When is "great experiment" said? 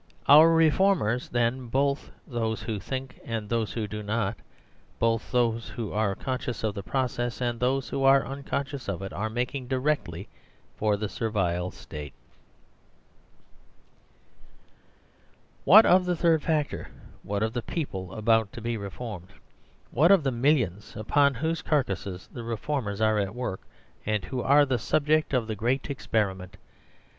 25.55-26.57